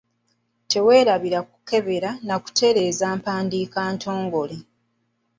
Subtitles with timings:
[0.71, 4.57] Teweerabira kukebera na kutereeza mpandiika ntongole.